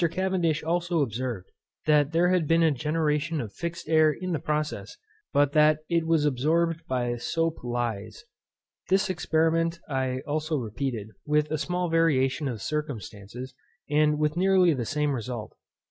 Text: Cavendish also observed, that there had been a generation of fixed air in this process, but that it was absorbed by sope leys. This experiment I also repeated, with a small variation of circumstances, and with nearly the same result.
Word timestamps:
Cavendish 0.09 0.63
also 0.63 1.01
observed, 1.03 1.51
that 1.85 2.11
there 2.11 2.29
had 2.29 2.47
been 2.47 2.63
a 2.63 2.71
generation 2.71 3.39
of 3.39 3.53
fixed 3.53 3.87
air 3.87 4.11
in 4.11 4.31
this 4.33 4.41
process, 4.41 4.97
but 5.31 5.51
that 5.51 5.81
it 5.89 6.07
was 6.07 6.25
absorbed 6.25 6.81
by 6.87 7.17
sope 7.17 7.59
leys. 7.63 8.25
This 8.89 9.11
experiment 9.11 9.79
I 9.87 10.21
also 10.21 10.57
repeated, 10.57 11.09
with 11.27 11.51
a 11.51 11.59
small 11.59 11.87
variation 11.87 12.47
of 12.47 12.63
circumstances, 12.63 13.53
and 13.91 14.17
with 14.17 14.35
nearly 14.35 14.73
the 14.73 14.85
same 14.85 15.11
result. 15.11 15.53